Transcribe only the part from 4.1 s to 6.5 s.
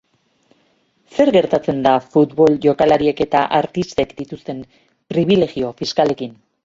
dituzten pribilejio fiskalekin?